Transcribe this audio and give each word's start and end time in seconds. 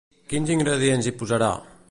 Quins 0.31 0.49
ingredients 0.55 1.11
hi 1.11 1.15
posarà? 1.21 1.53